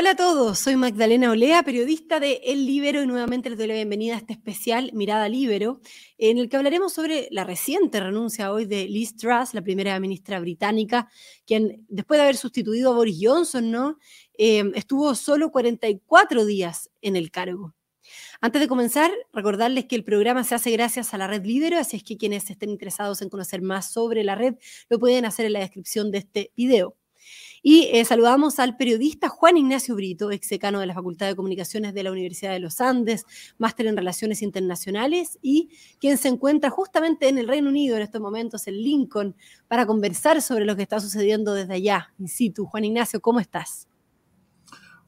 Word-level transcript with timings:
Hola 0.00 0.12
a 0.12 0.16
todos, 0.16 0.58
soy 0.58 0.76
Magdalena 0.76 1.30
Olea, 1.30 1.62
periodista 1.62 2.20
de 2.20 2.40
El 2.42 2.64
Libero 2.64 3.02
y 3.02 3.06
nuevamente 3.06 3.50
les 3.50 3.58
doy 3.58 3.66
la 3.66 3.74
bienvenida 3.74 4.14
a 4.14 4.16
este 4.16 4.32
especial 4.32 4.90
Mirada 4.94 5.28
Libero, 5.28 5.82
en 6.16 6.38
el 6.38 6.48
que 6.48 6.56
hablaremos 6.56 6.94
sobre 6.94 7.28
la 7.30 7.44
reciente 7.44 8.00
renuncia 8.00 8.50
hoy 8.50 8.64
de 8.64 8.88
Liz 8.88 9.14
Truss, 9.14 9.52
la 9.52 9.60
primera 9.60 10.00
ministra 10.00 10.40
británica, 10.40 11.10
quien 11.46 11.84
después 11.90 12.16
de 12.16 12.22
haber 12.22 12.38
sustituido 12.38 12.90
a 12.90 12.94
Boris 12.94 13.18
Johnson, 13.20 13.70
¿no? 13.70 13.98
Eh, 14.38 14.72
estuvo 14.74 15.14
solo 15.14 15.50
44 15.50 16.46
días 16.46 16.88
en 17.02 17.16
el 17.16 17.30
cargo. 17.30 17.74
Antes 18.40 18.62
de 18.62 18.68
comenzar, 18.68 19.10
recordarles 19.34 19.84
que 19.84 19.96
el 19.96 20.04
programa 20.04 20.44
se 20.44 20.54
hace 20.54 20.70
gracias 20.70 21.12
a 21.12 21.18
la 21.18 21.26
red 21.26 21.44
Libero, 21.44 21.76
así 21.76 21.98
es 21.98 22.04
que 22.04 22.16
quienes 22.16 22.48
estén 22.48 22.70
interesados 22.70 23.20
en 23.20 23.28
conocer 23.28 23.60
más 23.60 23.92
sobre 23.92 24.24
la 24.24 24.34
red 24.34 24.54
lo 24.88 24.98
pueden 24.98 25.26
hacer 25.26 25.44
en 25.44 25.52
la 25.52 25.60
descripción 25.60 26.10
de 26.10 26.18
este 26.18 26.52
video. 26.56 26.96
Y 27.62 27.90
eh, 27.92 28.04
saludamos 28.04 28.58
al 28.58 28.76
periodista 28.76 29.28
Juan 29.28 29.56
Ignacio 29.56 29.94
Brito, 29.94 30.30
ex 30.30 30.48
decano 30.48 30.80
de 30.80 30.86
la 30.86 30.94
Facultad 30.94 31.26
de 31.26 31.36
Comunicaciones 31.36 31.92
de 31.92 32.02
la 32.02 32.10
Universidad 32.10 32.52
de 32.52 32.60
los 32.60 32.80
Andes, 32.80 33.26
máster 33.58 33.86
en 33.86 33.96
Relaciones 33.96 34.42
Internacionales 34.42 35.38
y 35.42 35.70
quien 36.00 36.16
se 36.16 36.28
encuentra 36.28 36.70
justamente 36.70 37.28
en 37.28 37.38
el 37.38 37.48
Reino 37.48 37.68
Unido 37.68 37.96
en 37.96 38.02
estos 38.02 38.20
momentos, 38.20 38.66
en 38.66 38.74
Lincoln, 38.74 39.36
para 39.68 39.86
conversar 39.86 40.40
sobre 40.40 40.64
lo 40.64 40.74
que 40.74 40.82
está 40.82 41.00
sucediendo 41.00 41.52
desde 41.54 41.74
allá, 41.74 42.12
in 42.18 42.28
situ. 42.28 42.64
Juan 42.64 42.84
Ignacio, 42.84 43.20
¿cómo 43.20 43.40
estás? 43.40 43.88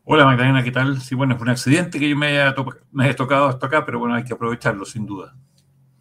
Hola 0.04 0.24
Magdalena, 0.24 0.64
¿qué 0.64 0.72
tal? 0.72 1.00
Sí, 1.00 1.14
bueno, 1.14 1.36
fue 1.36 1.44
un 1.44 1.50
accidente 1.50 2.00
que 2.00 2.08
yo 2.08 2.16
me 2.16 2.26
haya, 2.26 2.54
me 2.90 3.04
haya 3.04 3.14
tocado 3.14 3.46
hasta 3.46 3.66
acá, 3.66 3.84
pero 3.86 4.00
bueno, 4.00 4.16
hay 4.16 4.24
que 4.24 4.34
aprovecharlo, 4.34 4.84
sin 4.84 5.06
duda. 5.06 5.36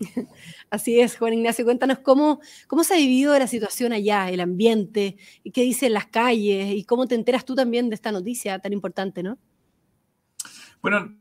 Así 0.69 0.99
es, 0.99 1.17
Juan 1.17 1.33
Ignacio, 1.33 1.65
cuéntanos 1.65 1.99
cómo, 1.99 2.39
cómo 2.67 2.83
se 2.83 2.93
ha 2.93 2.97
vivido 2.97 3.37
la 3.37 3.47
situación 3.47 3.93
allá, 3.93 4.29
el 4.29 4.39
ambiente, 4.39 5.17
qué 5.53 5.61
dicen 5.61 5.93
las 5.93 6.07
calles, 6.07 6.73
y 6.75 6.83
cómo 6.83 7.07
te 7.07 7.15
enteras 7.15 7.45
tú 7.45 7.55
también 7.55 7.89
de 7.89 7.95
esta 7.95 8.11
noticia 8.11 8.59
tan 8.59 8.73
importante, 8.73 9.23
¿no? 9.23 9.37
Bueno, 10.81 11.15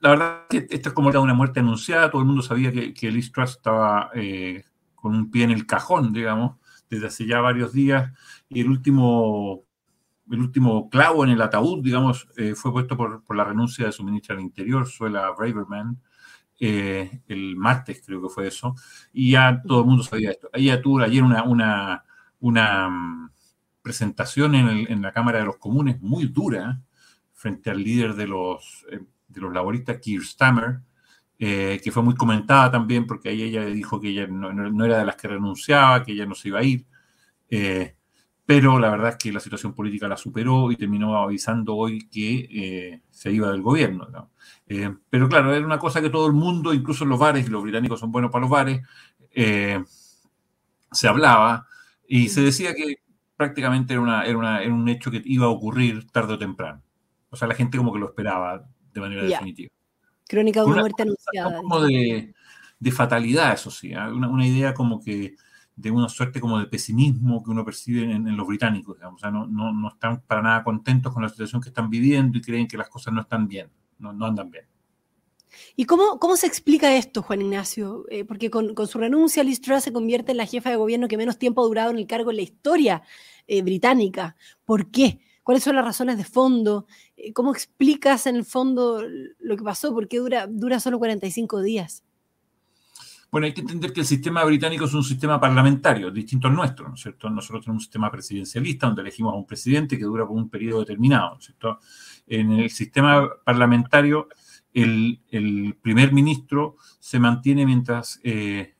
la 0.00 0.10
verdad 0.10 0.42
es 0.50 0.66
que 0.66 0.74
esto 0.74 0.90
es 0.90 0.94
como 0.94 1.08
una 1.08 1.34
muerte 1.34 1.60
anunciada, 1.60 2.10
todo 2.10 2.20
el 2.20 2.26
mundo 2.26 2.42
sabía 2.42 2.70
que, 2.72 2.94
que 2.94 3.10
Liz 3.10 3.32
estaba 3.36 4.10
eh, 4.14 4.64
con 4.94 5.14
un 5.14 5.30
pie 5.30 5.44
en 5.44 5.50
el 5.50 5.66
cajón, 5.66 6.12
digamos, 6.12 6.56
desde 6.88 7.06
hace 7.06 7.26
ya 7.26 7.40
varios 7.40 7.72
días, 7.72 8.12
y 8.48 8.60
el 8.60 8.68
último, 8.68 9.64
el 10.30 10.40
último 10.40 10.88
clavo 10.90 11.24
en 11.24 11.30
el 11.30 11.42
ataúd, 11.42 11.82
digamos, 11.82 12.28
eh, 12.36 12.54
fue 12.54 12.72
puesto 12.72 12.96
por, 12.96 13.24
por, 13.24 13.36
la 13.36 13.44
renuncia 13.44 13.86
de 13.86 13.92
su 13.92 14.04
ministra 14.04 14.36
del 14.36 14.44
Interior, 14.44 14.86
Suela 14.86 15.30
Braverman, 15.30 15.98
eh, 16.60 17.22
el 17.26 17.56
martes 17.56 18.02
creo 18.04 18.22
que 18.22 18.28
fue 18.28 18.46
eso, 18.48 18.74
y 19.12 19.32
ya 19.32 19.62
todo 19.66 19.80
el 19.80 19.86
mundo 19.86 20.02
sabía 20.02 20.30
esto. 20.30 20.50
Ella 20.52 20.80
tuvo 20.80 21.00
ayer 21.00 21.22
una, 21.22 21.42
una, 21.44 22.04
una 22.40 22.88
mm, 22.88 23.30
presentación 23.82 24.54
en, 24.54 25.02
la 25.02 25.12
Cámara 25.12 25.40
de 25.40 25.46
los 25.46 25.58
Comunes 25.58 26.00
muy 26.00 26.26
dura 26.26 26.80
frente 27.32 27.70
al 27.70 27.82
líder 27.82 28.14
de 28.14 28.26
los, 28.26 28.86
eh, 28.90 29.00
de 29.28 29.40
los 29.40 29.52
laboristas, 29.52 29.98
Keir 30.00 30.24
Stammer, 30.24 30.80
eh, 31.38 31.80
que 31.82 31.90
fue 31.92 32.02
muy 32.02 32.14
comentada 32.14 32.70
también 32.70 33.06
porque 33.06 33.28
ahí 33.28 33.42
ella 33.42 33.64
dijo 33.66 34.00
que 34.00 34.08
ella 34.08 34.26
no, 34.26 34.84
era 34.84 34.98
de 34.98 35.04
las 35.04 35.16
que 35.16 35.28
renunciaba, 35.28 36.02
que 36.04 36.12
ella 36.12 36.26
no 36.26 36.34
se 36.34 36.48
iba 36.48 36.60
a 36.60 36.64
ir. 36.64 36.86
Pero 38.46 38.78
la 38.78 38.90
verdad 38.90 39.10
es 39.10 39.16
que 39.16 39.32
la 39.32 39.40
situación 39.40 39.74
política 39.74 40.08
la 40.08 40.16
superó 40.16 40.70
y 40.70 40.76
terminó 40.76 41.16
avisando 41.16 41.74
hoy 41.76 42.08
que 42.08 43.00
se 43.10 43.32
iba 43.32 43.50
del 43.50 43.62
gobierno. 43.62 44.08
¿no? 44.10 44.30
Eh, 44.66 44.94
pero 45.10 45.28
claro, 45.28 45.54
era 45.54 45.64
una 45.64 45.78
cosa 45.78 46.00
que 46.00 46.10
todo 46.10 46.26
el 46.26 46.32
mundo, 46.32 46.72
incluso 46.72 47.04
los 47.04 47.18
bares, 47.18 47.46
y 47.46 47.50
los 47.50 47.62
británicos 47.62 48.00
son 48.00 48.12
buenos 48.12 48.30
para 48.30 48.42
los 48.42 48.50
bares, 48.50 48.80
eh, 49.30 49.82
se 50.90 51.08
hablaba 51.08 51.66
y 52.06 52.28
se 52.28 52.40
decía 52.40 52.74
que 52.74 52.96
prácticamente 53.36 53.94
era, 53.94 54.02
una, 54.02 54.24
era, 54.24 54.38
un 54.72 54.88
hecho 54.88 55.10
que 55.10 55.20
iba 55.24 55.46
a 55.46 55.50
ocurrir 55.50 56.10
tarde 56.10 56.34
o 56.34 56.38
temprano. 56.38 56.82
O 57.30 57.36
sea, 57.36 57.48
la 57.48 57.54
gente 57.54 57.78
como 57.78 57.92
que 57.92 57.98
lo 57.98 58.06
esperaba 58.06 58.64
de 58.92 59.00
manera 59.00 59.24
definitiva. 59.24 59.72
Crónica 60.28 60.60
de 60.60 60.66
una, 60.66 60.80
muerte 60.80 61.02
anunciada. 61.02 61.56
Como 61.58 61.80
de, 61.80 62.32
de, 62.78 62.92
fatalidad, 62.92 63.52
eso 63.52 63.70
sí, 63.70 63.92
¿eh? 63.92 63.98
una, 63.98 64.28
una, 64.28 64.46
idea 64.46 64.72
como 64.72 65.02
que 65.02 65.36
de 65.76 65.90
una 65.90 66.08
suerte 66.08 66.40
como 66.40 66.58
de 66.58 66.66
pesimismo 66.66 67.42
que 67.42 67.50
uno 67.50 67.64
percibe 67.64 68.02
en, 68.10 68.36
los 68.36 68.46
británicos, 68.46 68.96
digamos. 68.96 69.20
O 69.20 69.20
sea, 69.20 69.30
no, 69.30 69.46
no, 69.46 69.72
no 69.72 69.88
están 69.88 70.22
para 70.22 70.42
nada 70.42 70.64
contentos 70.64 71.12
con 71.12 71.22
la 71.22 71.28
situación 71.28 71.60
que 71.60 71.68
están 71.68 71.90
viviendo 71.90 72.38
y 72.38 72.40
creen 72.40 72.68
que 72.68 72.76
las 72.76 72.88
cosas 72.88 73.12
no 73.12 73.22
están 73.22 73.48
bien 73.48 73.70
no, 74.12 74.26
andan 74.26 74.50
bien. 74.50 74.66
¿Y 75.76 75.84
cómo, 75.84 76.18
cómo, 76.18 76.36
se 76.36 76.46
explica 76.46 76.96
esto, 76.96 77.22
Juan 77.22 77.42
Ignacio? 77.42 78.04
Eh, 78.10 78.24
porque 78.24 78.50
con, 78.50 78.74
su 78.86 78.98
renuncia, 78.98 79.44
Liz 79.44 79.60
Truss 79.60 79.84
se 79.84 79.92
convierte 79.92 80.32
en 80.32 80.38
la 80.38 80.46
jefa 80.46 80.70
de 80.70 80.76
gobierno 80.76 81.08
que 81.08 81.16
menos 81.16 81.38
tiempo 81.38 81.62
ha 81.62 81.66
durado 81.66 81.90
en 81.90 81.98
el 81.98 82.06
cargo 82.06 82.30
en 82.30 82.36
la 82.36 82.42
historia 82.42 83.02
eh, 83.46 83.62
británica. 83.62 84.36
¿Por 84.64 84.90
qué? 84.90 85.20
¿Cuáles 85.42 85.62
son 85.62 85.76
las 85.76 85.84
razones 85.84 86.16
de 86.16 86.24
fondo? 86.24 86.86
Eh, 87.16 87.32
¿Cómo 87.32 87.52
explicas 87.52 88.26
en 88.26 88.36
el 88.36 88.44
fondo 88.44 89.02
lo 89.38 89.56
que 89.56 89.62
pasó? 89.62 89.94
¿Por 89.94 90.08
qué 90.08 90.18
dura, 90.18 90.46
dura 90.48 90.80
solo 90.80 90.98
45 90.98 91.62
días? 91.62 92.02
Bueno, 93.34 93.46
hay 93.46 93.52
que 93.52 93.62
entender 93.62 93.92
que 93.92 94.02
el 94.02 94.06
sistema 94.06 94.44
británico 94.44 94.84
es 94.84 94.94
un 94.94 95.02
sistema 95.02 95.40
parlamentario, 95.40 96.08
distinto 96.12 96.46
al 96.46 96.54
nuestro, 96.54 96.86
¿no 96.86 96.94
es 96.94 97.00
cierto? 97.00 97.28
Nosotros 97.28 97.64
tenemos 97.64 97.80
un 97.80 97.84
sistema 97.84 98.08
presidencialista 98.08 98.86
donde 98.86 99.02
elegimos 99.02 99.34
a 99.34 99.36
un 99.36 99.44
presidente 99.44 99.98
que 99.98 100.04
dura 100.04 100.24
por 100.24 100.36
un 100.36 100.48
periodo 100.48 100.78
determinado, 100.78 101.30
¿no 101.30 101.38
es 101.40 101.46
cierto? 101.46 101.80
En 102.28 102.52
el 102.52 102.70
sistema 102.70 103.28
parlamentario, 103.44 104.28
el, 104.72 105.18
primer 105.82 106.12
ministro 106.12 106.76
se 107.00 107.18
mantiene 107.18 107.66
mientras 107.66 108.20
eh, 108.22 108.76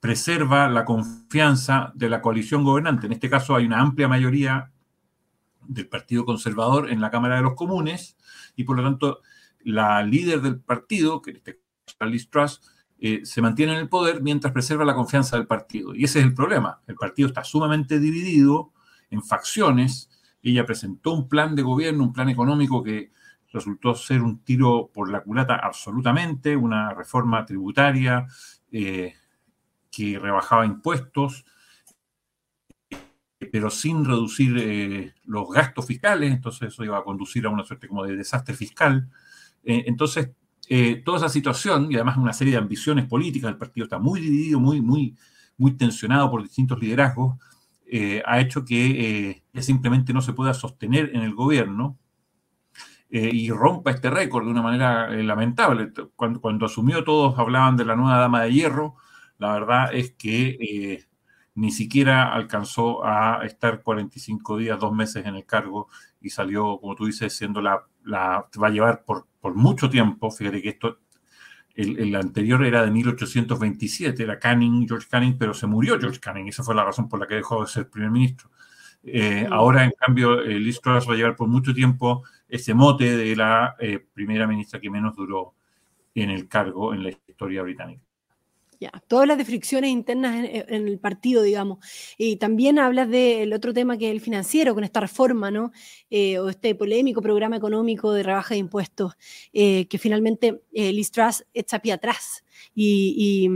preserva 0.00 0.68
la 0.68 0.84
confianza 0.84 1.92
de 1.94 2.08
la 2.08 2.20
coalición 2.20 2.64
gobernante. 2.64 3.06
En 3.06 3.12
este 3.12 3.30
caso 3.30 3.54
hay 3.54 3.66
una 3.66 3.80
amplia 3.80 4.08
mayoría 4.08 4.72
del 5.64 5.86
Partido 5.86 6.24
Conservador 6.24 6.90
en 6.90 7.00
la 7.00 7.12
Cámara 7.12 7.36
de 7.36 7.42
los 7.42 7.54
Comunes 7.54 8.16
y 8.56 8.64
por 8.64 8.76
lo 8.76 8.82
tanto 8.82 9.20
la 9.60 10.02
líder 10.02 10.40
del 10.40 10.58
partido, 10.58 11.22
que 11.22 11.30
en 11.30 11.36
este 11.36 11.60
caso 11.86 11.98
es 12.00 12.10
Liz 12.10 12.30
Truss, 12.30 12.71
eh, 13.04 13.26
se 13.26 13.42
mantiene 13.42 13.72
en 13.72 13.80
el 13.80 13.88
poder 13.88 14.22
mientras 14.22 14.52
preserva 14.52 14.84
la 14.84 14.94
confianza 14.94 15.36
del 15.36 15.48
partido. 15.48 15.92
Y 15.92 16.04
ese 16.04 16.20
es 16.20 16.24
el 16.24 16.34
problema. 16.34 16.82
El 16.86 16.94
partido 16.94 17.26
está 17.26 17.42
sumamente 17.42 17.98
dividido 17.98 18.72
en 19.10 19.24
facciones. 19.24 20.08
Ella 20.40 20.64
presentó 20.64 21.12
un 21.12 21.28
plan 21.28 21.56
de 21.56 21.62
gobierno, 21.62 22.04
un 22.04 22.12
plan 22.12 22.28
económico 22.28 22.80
que 22.80 23.10
resultó 23.52 23.96
ser 23.96 24.22
un 24.22 24.44
tiro 24.44 24.88
por 24.94 25.10
la 25.10 25.20
culata 25.20 25.56
absolutamente, 25.56 26.54
una 26.54 26.94
reforma 26.94 27.44
tributaria 27.44 28.24
eh, 28.70 29.14
que 29.90 30.20
rebajaba 30.20 30.64
impuestos, 30.64 31.44
pero 33.50 33.68
sin 33.68 34.04
reducir 34.04 34.56
eh, 34.58 35.14
los 35.24 35.50
gastos 35.50 35.86
fiscales, 35.86 36.32
entonces 36.32 36.68
eso 36.68 36.84
iba 36.84 36.98
a 36.98 37.02
conducir 37.02 37.46
a 37.46 37.50
una 37.50 37.64
suerte 37.64 37.88
como 37.88 38.04
de 38.04 38.14
desastre 38.14 38.54
fiscal. 38.54 39.10
entonces, 39.64 40.30
eh, 40.68 41.02
toda 41.04 41.18
esa 41.18 41.28
situación, 41.28 41.90
y 41.90 41.96
además 41.96 42.16
una 42.16 42.32
serie 42.32 42.52
de 42.52 42.58
ambiciones 42.58 43.06
políticas, 43.06 43.50
el 43.50 43.56
partido 43.56 43.84
está 43.84 43.98
muy 43.98 44.20
dividido, 44.20 44.60
muy, 44.60 44.80
muy, 44.80 45.16
muy 45.56 45.72
tensionado 45.72 46.30
por 46.30 46.42
distintos 46.42 46.80
liderazgos, 46.80 47.36
eh, 47.86 48.22
ha 48.24 48.40
hecho 48.40 48.64
que 48.64 49.42
eh, 49.52 49.62
simplemente 49.62 50.12
no 50.12 50.22
se 50.22 50.32
pueda 50.32 50.54
sostener 50.54 51.10
en 51.14 51.22
el 51.22 51.34
gobierno 51.34 51.98
y 53.14 53.50
rompa 53.50 53.90
este 53.90 54.08
récord 54.08 54.46
de 54.46 54.50
una 54.52 54.62
manera 54.62 55.10
lamentable. 55.10 55.92
Cuando, 56.16 56.40
cuando, 56.40 56.64
asumió 56.64 57.04
todos 57.04 57.38
hablaban 57.38 57.76
de 57.76 57.84
la 57.84 57.94
nueva 57.94 58.16
dama 58.16 58.42
de 58.42 58.52
hierro, 58.54 58.96
la 59.36 59.52
verdad 59.52 59.94
es 59.94 60.12
que 60.12 61.04
ni 61.54 61.70
siquiera 61.72 62.32
alcanzó 62.32 63.04
a 63.04 63.44
estar 63.44 63.82
45 63.82 64.56
días, 64.56 64.80
dos 64.80 64.94
meses 64.94 65.26
en 65.26 65.36
el 65.36 65.44
cargo 65.44 65.88
y 66.22 66.30
salió, 66.30 66.78
como 66.80 66.94
tú 66.94 67.04
dices, 67.04 67.36
siendo 67.36 67.60
la, 67.60 67.84
la 68.02 68.48
va 68.58 68.68
a 68.68 68.70
llevar 68.70 69.04
por 69.04 69.26
por 69.42 69.56
mucho 69.56 69.90
tiempo, 69.90 70.30
fíjate 70.30 70.62
que 70.62 70.68
esto, 70.68 71.00
el, 71.74 72.14
anterior 72.14 72.64
era 72.64 72.84
de 72.84 72.92
1827, 72.92 74.22
era 74.22 74.38
Canning, 74.38 74.86
George 74.86 75.08
Canning, 75.10 75.36
pero 75.36 75.52
se 75.52 75.66
murió 75.66 75.98
George 75.98 76.20
Canning, 76.20 76.46
esa 76.46 76.62
fue 76.62 76.76
la 76.76 76.84
razón 76.84 77.08
por 77.08 77.18
la 77.18 77.26
que 77.26 77.34
dejó 77.34 77.60
de 77.60 77.66
ser 77.66 77.90
primer 77.90 78.12
ministro. 78.12 78.50
Eh, 79.02 79.48
ahora, 79.50 79.84
en 79.84 79.90
cambio, 79.98 80.40
eh, 80.42 80.60
Liz 80.60 80.80
Truss 80.80 81.08
va 81.08 81.14
a 81.14 81.16
llevar 81.16 81.34
por 81.34 81.48
mucho 81.48 81.74
tiempo 81.74 82.22
ese 82.48 82.72
mote 82.72 83.16
de 83.16 83.34
la 83.34 83.74
eh, 83.80 83.98
primera 84.14 84.46
ministra 84.46 84.80
que 84.80 84.88
menos 84.88 85.16
duró 85.16 85.56
en 86.14 86.30
el 86.30 86.46
cargo 86.46 86.94
en 86.94 87.02
la 87.02 87.10
historia 87.10 87.62
británica. 87.62 88.04
Ya, 88.82 88.90
tú 89.06 89.16
hablas 89.16 89.38
de 89.38 89.44
fricciones 89.44 89.90
internas 89.90 90.44
en, 90.44 90.88
el 90.88 90.98
partido, 90.98 91.44
digamos, 91.44 91.78
y 92.18 92.34
también 92.34 92.80
hablas 92.80 93.08
del 93.08 93.52
otro 93.52 93.72
tema 93.72 93.96
que 93.96 94.08
es 94.08 94.10
el 94.10 94.20
financiero, 94.20 94.74
con 94.74 94.82
esta 94.82 94.98
reforma, 94.98 95.52
¿no? 95.52 95.70
Eh, 96.10 96.40
o 96.40 96.48
este 96.48 96.74
polémico 96.74 97.22
programa 97.22 97.54
económico 97.54 98.12
de 98.12 98.24
rebaja 98.24 98.54
de 98.54 98.58
impuestos, 98.58 99.12
eh, 99.52 99.86
que 99.86 99.98
finalmente 99.98 100.64
eh, 100.72 100.92
Liz 100.92 101.12
Truss 101.12 101.44
echa 101.54 101.78
pie 101.78 101.92
atrás 101.92 102.42
y, 102.74 103.48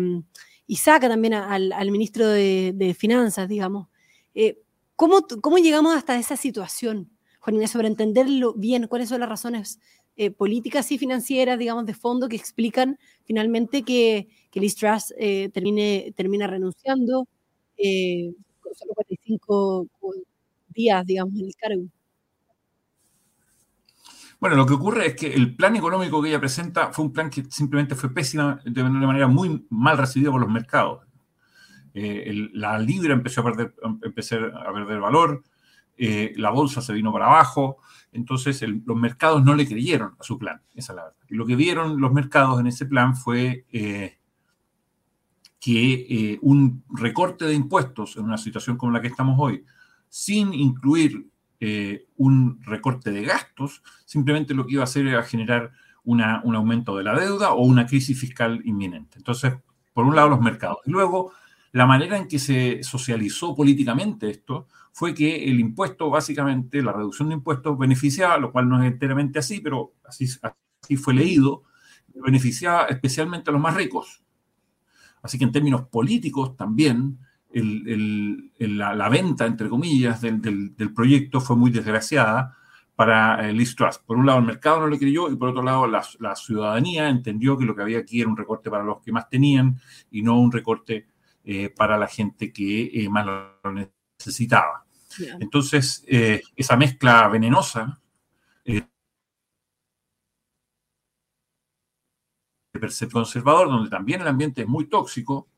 saca 0.76 1.08
también 1.08 1.34
al, 1.34 1.90
ministro 1.90 2.28
de, 2.28 2.96
Finanzas, 2.96 3.48
digamos. 3.48 3.88
¿cómo, 4.94 5.26
¿Cómo 5.42 5.58
llegamos 5.58 5.96
hasta 5.96 6.16
esa 6.16 6.36
situación, 6.36 7.10
Juan 7.40 7.56
Inés, 7.56 7.72
sobre 7.72 7.88
entenderlo 7.88 8.54
bien, 8.54 8.86
cuáles 8.86 9.08
son 9.08 9.18
las 9.18 9.28
razones 9.28 9.80
eh, 10.18 10.30
políticas 10.30 10.90
y 10.92 10.98
financieras, 10.98 11.58
digamos, 11.58 11.84
de 11.84 11.92
fondo 11.92 12.26
que 12.26 12.36
explican 12.36 12.98
finalmente 13.24 13.82
que, 13.82 14.28
que 14.50 14.60
Liz 14.60 14.74
Truss 14.74 15.12
eh, 15.18 15.50
termine, 15.52 16.14
termina 16.16 16.46
renunciando 16.46 17.28
eh, 17.76 18.32
con 18.60 18.74
solo 18.74 18.94
45 18.94 19.86
días, 20.68 21.04
digamos, 21.04 21.34
en 21.38 21.44
el 21.44 21.54
cargo. 21.56 21.82
Bueno, 24.40 24.56
lo 24.56 24.64
que 24.64 24.72
ocurre 24.72 25.08
es 25.08 25.16
que 25.16 25.34
el 25.34 25.54
plan 25.54 25.76
económico 25.76 26.22
que 26.22 26.30
ella 26.30 26.40
presenta 26.40 26.94
fue 26.94 27.04
un 27.04 27.12
plan 27.12 27.28
que 27.28 27.44
simplemente 27.50 27.94
fue 27.94 28.14
pésima, 28.14 28.58
de 28.64 28.82
una 28.82 29.06
manera 29.06 29.28
muy 29.28 29.66
mal 29.68 29.98
recibido 29.98 30.32
por 30.32 30.40
los 30.40 30.50
mercados. 30.50 31.06
La 31.92 32.78
libra 32.78 33.12
empezó 33.12 33.42
a 33.42 33.44
perder, 33.44 33.74
empezar 34.02 34.44
a 34.66 34.72
perder 34.72 34.98
valor, 34.98 35.42
eh, 35.96 36.32
la 36.36 36.50
bolsa 36.50 36.80
se 36.80 36.92
vino 36.92 37.12
para 37.12 37.26
abajo, 37.26 37.78
entonces 38.12 38.62
los 38.62 38.96
mercados 38.96 39.44
no 39.44 39.54
le 39.54 39.66
creyeron 39.66 40.14
a 40.18 40.22
su 40.22 40.38
plan, 40.38 40.60
esa 40.74 40.92
es 40.92 40.96
la 40.96 41.04
verdad. 41.04 41.18
Y 41.28 41.34
lo 41.34 41.46
que 41.46 41.56
vieron 41.56 42.00
los 42.00 42.12
mercados 42.12 42.60
en 42.60 42.66
ese 42.66 42.86
plan 42.86 43.16
fue 43.16 43.66
eh, 43.72 44.18
que 45.60 46.38
un 46.42 46.84
recorte 46.90 47.44
de 47.44 47.54
impuestos 47.54 48.16
en 48.16 48.24
una 48.24 48.38
situación 48.38 48.76
como 48.76 48.92
la 48.92 49.00
que 49.00 49.08
estamos 49.08 49.36
hoy, 49.38 49.64
sin 50.08 50.54
incluir 50.54 51.28
un 52.16 52.62
recorte 52.62 53.10
de 53.10 53.24
gastos, 53.24 53.82
simplemente 54.04 54.54
lo 54.54 54.66
que 54.66 54.74
iba 54.74 54.82
a 54.82 54.84
hacer 54.84 55.06
era 55.06 55.22
generar 55.22 55.72
un 56.04 56.20
aumento 56.22 56.96
de 56.96 57.02
la 57.02 57.18
deuda 57.18 57.52
o 57.52 57.64
una 57.64 57.86
crisis 57.86 58.20
fiscal 58.20 58.60
inminente. 58.64 59.18
Entonces, 59.18 59.54
por 59.92 60.04
un 60.04 60.14
lado 60.14 60.28
los 60.28 60.40
mercados. 60.40 60.78
Y 60.84 60.90
luego 60.90 61.32
la 61.72 61.86
manera 61.86 62.16
en 62.16 62.28
que 62.28 62.38
se 62.38 62.82
socializó 62.82 63.54
políticamente 63.54 64.30
esto 64.30 64.66
fue 64.92 65.12
que 65.12 65.44
el 65.44 65.60
impuesto, 65.60 66.08
básicamente, 66.08 66.82
la 66.82 66.90
reducción 66.90 67.28
de 67.28 67.34
impuestos 67.34 67.76
beneficiaba, 67.76 68.38
lo 68.38 68.50
cual 68.50 68.66
no 68.66 68.82
es 68.82 68.90
enteramente 68.90 69.38
así, 69.38 69.60
pero 69.60 69.92
así, 70.04 70.26
fue 70.96 71.12
leído, 71.12 71.64
beneficiaba 72.14 72.86
especialmente 72.86 73.50
a 73.50 73.52
los 73.52 73.60
más 73.60 73.74
ricos. 73.74 74.22
Así 75.20 75.36
que 75.36 75.44
en 75.44 75.52
términos 75.52 75.82
políticos 75.88 76.56
también, 76.56 77.18
la, 77.52 79.08
venta, 79.10 79.44
entre 79.44 79.68
comillas, 79.68 80.22
del, 80.22 80.72
proyecto 80.94 81.42
fue 81.42 81.56
muy 81.56 81.70
desgraciada 81.70 82.56
para 82.94 83.46
el 83.46 83.58
Liz 83.58 83.76
Trust. 83.76 84.02
Por 84.06 84.16
un 84.16 84.24
lado, 84.24 84.38
el 84.38 84.46
mercado 84.46 84.80
no 84.80 84.86
lo 84.86 84.98
creyó 84.98 85.30
y 85.30 85.36
por 85.36 85.50
otro 85.50 85.62
lado, 85.62 85.86
la, 85.86 86.02
la, 86.20 86.34
ciudadanía 86.34 87.10
entendió 87.10 87.58
que 87.58 87.66
lo 87.66 87.76
que 87.76 87.82
había 87.82 87.98
aquí 87.98 88.22
era 88.22 88.30
un 88.30 88.36
recorte 88.38 88.70
para 88.70 88.82
los 88.82 89.02
que 89.02 89.12
más 89.12 89.28
tenían 89.28 89.78
y 90.10 90.22
no 90.22 90.40
un 90.40 90.50
recorte 90.50 91.06
eh, 91.48 91.70
para 91.70 91.96
la 91.96 92.08
gente 92.08 92.52
que 92.52 92.90
eh, 92.92 93.08
más 93.08 93.24
lo 93.24 93.72
necesitaba. 94.18 94.84
Entonces, 95.38 96.04
eh, 96.08 96.42
esa 96.56 96.76
mezcla 96.76 97.28
venenosa 97.28 98.00
de 98.64 98.84
conservador, 103.12 103.68
donde 103.68 103.88
también 103.88 104.22
el 104.22 104.26
ambiente 104.26 104.62
es 104.62 104.68
muy 104.68 104.86
tóxico 104.86 105.48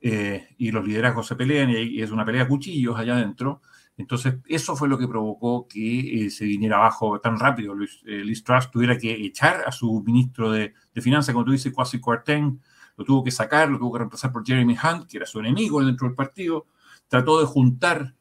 y 0.00 0.70
los 0.72 0.84
liderazgos 0.84 1.28
se 1.28 1.36
pelean 1.36 1.70
y, 1.70 2.02
es 2.02 2.10
una 2.10 2.24
pelea 2.24 2.42
de 2.42 2.48
cuchillos 2.48 2.98
allá 2.98 3.14
adentro. 3.14 3.62
Entonces, 3.98 4.36
eso 4.46 4.74
fue 4.76 4.88
lo 4.88 4.96
que 4.96 5.06
provocó 5.06 5.68
que 5.68 6.30
se 6.30 6.46
viniera 6.46 6.76
abajo 6.76 7.20
tan 7.20 7.38
rápido. 7.38 7.74
Luis, 7.74 8.00
Liz 8.04 8.42
Truss 8.42 8.70
tuviera 8.70 8.96
que 8.96 9.12
echar 9.12 9.64
a 9.66 9.72
su 9.72 10.02
ministro 10.02 10.50
de, 10.50 10.72
de 10.94 11.00
Finanzas, 11.02 11.34
como 11.34 11.44
tú 11.44 11.52
dices, 11.52 11.72
Kwasi 11.72 12.00
Kwarteng, 12.00 12.60
lo 12.96 13.04
tuvo 13.04 13.22
que 13.22 13.30
sacar, 13.30 13.68
lo 13.68 13.78
tuvo 13.78 13.92
que 13.92 13.98
reemplazar 13.98 14.32
por 14.32 14.46
Jeremy 14.46 14.76
Hunt, 14.76 15.06
que 15.06 15.18
era 15.18 15.26
su 15.26 15.40
enemigo 15.40 15.84
dentro 15.84 16.06
del 16.06 16.16
partido, 16.16 16.66
trató 17.08 17.40
de 17.40 17.46
juntar 17.46 18.14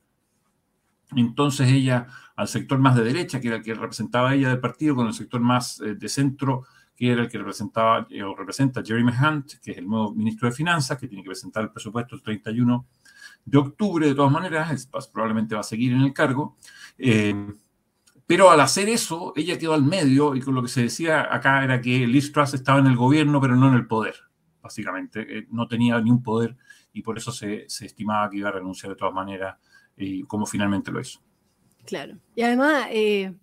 entonces 1.15 1.71
ella 1.71 2.07
al 2.35 2.47
sector 2.47 2.79
más 2.79 2.95
de 2.95 3.03
derecha, 3.03 3.39
que 3.39 3.47
era 3.47 3.57
el 3.57 3.63
que 3.63 3.73
representaba 3.73 4.33
ella 4.33 4.49
del 4.49 4.59
partido, 4.59 4.95
con 4.95 5.07
el 5.07 5.13
sector 5.13 5.41
más 5.41 5.79
eh, 5.81 5.95
de 5.95 6.09
centro, 6.09 6.65
que 6.95 7.11
era 7.11 7.21
el 7.21 7.29
que 7.29 7.37
representaba 7.37 8.07
eh, 8.09 8.23
o 8.23 8.35
representa 8.35 8.83
Jeremy 8.83 9.11
Hunt, 9.11 9.53
que 9.61 9.71
es 9.71 9.77
el 9.77 9.87
nuevo 9.87 10.13
ministro 10.13 10.49
de 10.49 10.55
Finanzas, 10.55 10.97
que 10.97 11.07
tiene 11.07 11.23
que 11.23 11.29
presentar 11.29 11.63
el 11.63 11.71
presupuesto 11.71 12.15
el 12.15 12.21
31 12.21 12.85
de 13.45 13.57
octubre, 13.57 14.07
de 14.07 14.15
todas 14.15 14.31
maneras, 14.31 14.89
probablemente 15.13 15.55
va 15.55 15.61
a 15.61 15.63
seguir 15.63 15.93
en 15.93 16.01
el 16.01 16.13
cargo. 16.13 16.57
Eh, 16.97 17.53
pero 18.25 18.51
al 18.51 18.59
hacer 18.59 18.89
eso, 18.89 19.33
ella 19.35 19.57
quedó 19.57 19.73
al 19.73 19.83
medio 19.83 20.35
y 20.35 20.41
con 20.41 20.53
lo 20.53 20.61
que 20.61 20.67
se 20.67 20.81
decía 20.83 21.33
acá 21.33 21.63
era 21.63 21.79
que 21.79 22.05
Liz 22.05 22.31
Truss 22.33 22.53
estaba 22.53 22.79
en 22.79 22.87
el 22.87 22.97
gobierno, 22.97 23.39
pero 23.39 23.55
no 23.55 23.69
en 23.69 23.75
el 23.75 23.87
poder 23.87 24.15
básicamente. 24.67 25.25
Eh, 25.37 25.47
no 25.49 25.67
tenía 25.67 25.99
ni 26.01 26.11
un 26.11 26.21
poder 26.21 26.57
y 26.93 27.01
por 27.01 27.17
eso 27.17 27.31
se, 27.31 27.65
estimaba 27.65 28.29
que 28.29 28.37
iba 28.37 28.49
a 28.49 28.51
renunciar 28.51 28.91
de 28.91 28.97
todas 28.97 29.13
maneras, 29.13 29.55
y 29.95 30.23
como 30.23 30.45
finalmente 30.45 30.91
lo 30.91 30.99
hizo. 30.99 31.19
Claro. 31.87 32.17
Y 32.35 32.41
además, 32.41 32.87
eh, 32.91 33.33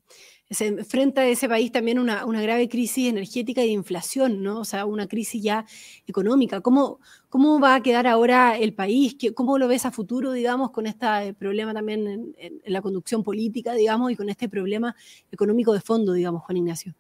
se 0.51 0.67
enfrenta 0.67 1.23
a 1.23 1.27
ese 1.27 1.49
país 1.49 1.73
también 1.73 1.99
una, 1.99 2.27
una, 2.27 2.43
grave 2.43 2.69
crisis 2.69 3.09
energética 3.09 3.63
y 3.63 3.69
de 3.69 3.73
inflación, 3.73 4.43
¿no? 4.43 4.61
O 4.61 4.65
sea, 4.67 4.85
una 4.85 5.09
crisis 5.09 5.43
ya 5.43 5.65
económica. 6.07 6.61
¿Cómo, 6.61 7.01
cómo 7.31 7.59
va 7.59 7.75
a 7.75 7.83
quedar 7.83 8.07
ahora 8.07 8.59
el 8.59 8.75
país? 8.75 9.17
¿Cómo 9.35 9.57
lo 9.57 9.67
ves 9.67 9.87
a 9.87 9.91
futuro, 9.91 10.33
digamos, 10.33 10.71
con 10.73 10.87
este 10.87 11.33
problema 11.33 11.73
también 11.73 12.07
en, 12.07 12.35
en 12.39 12.73
la 12.73 12.83
conducción 12.83 13.25
política, 13.25 13.73
digamos, 13.73 14.13
y 14.13 14.17
con 14.17 14.29
este 14.29 14.51
problema 14.51 14.95
económico 15.33 15.73
de 15.73 15.81
fondo, 15.81 16.13
digamos, 16.13 16.43
Juan 16.43 16.59
Ignacio? 16.59 16.95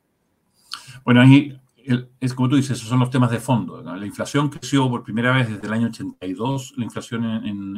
Bueno, 1.05 1.21
ahí 1.21 1.55
es 2.21 2.35
como 2.35 2.49
tú 2.49 2.57
dices, 2.57 2.79
esos 2.79 2.89
son 2.89 3.01
los 3.01 3.11
temas 3.11 3.31
de 3.31 3.39
fondo. 3.39 3.83
La 3.83 4.07
inflación 4.07 4.49
creció 4.49 4.89
por 4.89 5.03
primera 5.03 5.33
vez 5.33 5.49
desde 5.51 5.67
el 5.67 5.73
año 5.73 5.89
82. 5.89 6.75
La 6.77 6.85
inflación 6.85 7.25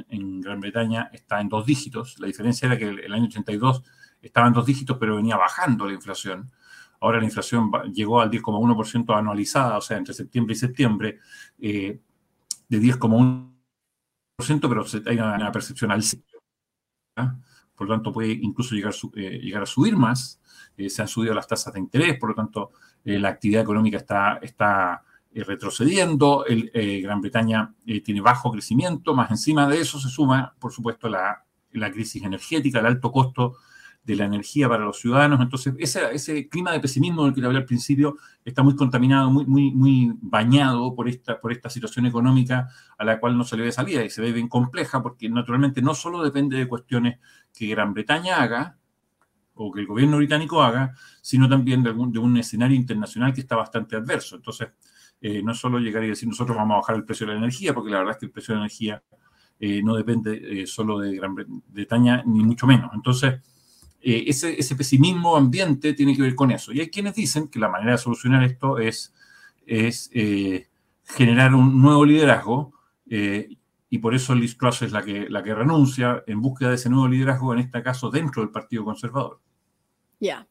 en, 0.09 0.41
Gran 0.41 0.61
Bretaña 0.61 1.11
está 1.13 1.41
en 1.41 1.49
dos 1.49 1.67
dígitos. 1.67 2.19
La 2.21 2.27
diferencia 2.27 2.67
era 2.67 2.79
que 2.79 2.89
el, 2.89 3.13
año 3.13 3.25
82 3.25 3.83
estaba 4.23 4.47
en 4.47 4.53
dos 4.53 4.67
dígitos, 4.67 4.97
pero 4.99 5.17
venía 5.17 5.37
bajando 5.37 5.87
la 5.87 5.95
inflación. 5.95 6.51
Ahora 7.01 7.19
la 7.19 7.25
inflación 7.25 7.71
llegó 7.93 8.21
al 8.21 8.31
10,1% 8.31 9.19
anualizada, 9.19 9.77
o 9.77 9.81
sea, 9.81 9.97
entre 9.97 10.15
septiembre 10.15 10.55
y 10.55 10.57
septiembre, 10.57 11.19
eh, 11.59 12.01
de 12.69 12.81
10,1%, 12.81 13.49
pero 14.69 14.85
hay 15.07 15.17
una, 15.17 15.51
percepción 15.53 15.91
al 15.91 16.03
Por 17.75 17.89
lo 17.89 17.95
tanto, 17.95 18.13
puede 18.13 18.33
incluso 18.33 18.75
llegar, 18.75 18.95
eh, 19.17 19.53
a 19.55 19.67
subir 19.67 19.97
más. 19.97 20.41
Eh, 20.77 20.91
se 20.91 21.03
han 21.03 21.09
subido 21.09 21.35
las 21.35 21.47
tasas 21.47 21.73
de 21.73 21.81
interés, 21.81 22.19
por 22.19 22.31
lo 22.31 22.35
tanto, 22.35 22.71
eh, 23.07 23.21
la 23.21 23.29
actividad 23.29 23.63
económica 23.63 23.99
está, 23.99 24.41
está 24.43 25.05
eh, 25.33 25.45
retrocediendo, 25.45 26.45
el, 26.45 26.71
Gran 27.03 27.21
Bretaña 27.21 27.73
tiene 28.05 28.21
bajo 28.21 28.51
crecimiento, 28.51 29.15
más 29.15 29.31
encima 29.31 29.69
de 29.69 29.81
eso 29.81 30.01
se 30.01 30.09
suma, 30.09 30.55
por 30.59 30.73
supuesto, 30.73 31.09
la, 31.09 31.45
la, 31.71 31.93
crisis 31.93 32.25
energética, 32.25 32.81
el 32.81 32.87
alto 32.87 33.13
costo 33.13 33.59
de 34.03 34.17
la 34.17 34.25
energía 34.25 34.69
para 34.69 34.85
los 34.85 34.99
ciudadanos. 34.99 35.41
Entonces, 35.41 35.75
ese, 35.79 36.13
ese 36.13 36.49
clima 36.49 36.73
de 36.73 36.81
pesimismo 36.81 37.25
del 37.25 37.33
que 37.33 37.41
te 37.41 37.47
hablé 37.47 37.59
al 37.59 37.65
principio 37.65 38.17
está 38.45 38.65
muy 38.65 38.75
contaminado, 38.75 39.31
muy, 39.31 39.47
muy, 39.47 39.73
muy 39.73 40.13
bañado 40.21 40.93
por 40.95 41.09
esta, 41.09 41.41
por 41.41 41.53
esta 41.53 41.71
situación 41.71 42.07
económica 42.07 42.69
a 42.99 43.05
la 43.05 43.21
cual 43.21 43.39
no 43.39 43.45
se 43.45 43.57
le 43.57 43.63
ve 43.63 43.71
salida 43.73 44.05
y 44.05 44.11
se 44.11 44.21
ve 44.21 44.33
bien 44.33 44.49
compleja 44.49 45.01
porque 45.01 45.29
naturalmente 45.29 45.81
no 45.81 45.95
solo 45.95 46.25
depende 46.25 46.57
de 46.57 46.67
cuestiones 46.67 47.21
que 47.53 47.69
Gran 47.69 47.95
Bretaña 47.95 48.43
haga, 48.43 48.79
o 49.57 49.73
que 49.73 49.81
el 49.81 49.87
gobierno 49.87 50.19
británico 50.19 50.63
haga, 50.63 50.95
sino 51.21 51.49
también 51.49 51.83
de, 51.83 51.91
un 51.91 52.37
escenario 52.37 52.77
internacional 52.77 53.33
que 53.35 53.41
está 53.41 53.57
bastante 53.57 53.97
adverso. 53.97 54.37
Entonces, 54.37 54.69
eh, 55.21 55.43
no 55.43 55.55
solo 55.55 55.79
llegar 55.79 56.05
y 56.05 56.09
decir 56.09 56.29
nosotros 56.29 56.57
vamos 56.57 56.75
a 56.75 56.81
bajar 56.81 56.97
el 56.97 57.05
precio 57.05 57.27
de 57.27 57.33
la 57.33 57.39
energía, 57.39 57.75
porque 57.75 57.91
la 57.91 57.99
verdad 57.99 58.13
es 58.13 58.19
que 58.19 58.27
el 58.27 58.33
precio 58.33 58.53
de 58.53 58.61
la 58.61 58.65
energía 58.67 59.03
eh, 59.59 59.83
no 59.83 59.97
depende 59.97 60.63
eh, 60.63 60.67
solo 60.67 60.99
de 60.99 61.17
Gran 61.17 61.35
Bretaña, 61.69 62.23
ni 62.27 62.45
mucho 62.45 62.67
menos. 62.67 62.91
Entonces, 62.95 63.41
ese, 64.01 64.77
pesimismo 64.77 65.37
ambiente 65.37 65.95
tiene 65.95 66.15
que 66.15 66.23
ver 66.23 66.35
con 66.35 66.51
eso. 66.53 66.73
Y 66.73 66.81
hay 66.81 66.91
quienes 66.91 67.15
dicen 67.15 67.49
que 67.49 67.59
la 67.59 67.69
manera 67.69 67.93
de 67.93 67.99
solucionar 67.99 68.45
esto 68.45 68.79
es, 68.79 69.13
es 69.67 70.11
generar 71.05 71.55
un 71.55 71.83
nuevo 71.83 72.05
liderazgo 72.05 72.73
y 73.89 73.99
por 73.99 74.15
eso 74.15 74.35
Liz 74.35 74.57
Truss 74.59 74.83
es 74.83 74.93
la 74.93 75.03
que, 75.03 75.29
la 75.29 75.43
que 75.43 75.55
renuncia 75.55 76.23
en 76.27 76.41
búsqueda 76.41 76.71
de 76.71 76.75
ese 76.75 76.91
nuevo 76.91 77.09
liderazgo, 77.09 77.53
en 77.53 77.61
este 77.61 77.83
caso 77.83 78.11
dentro 78.11 78.43
del 78.43 78.51
Partido 78.51 78.85
Conservador. 78.85 79.41
Ya. 80.19 80.47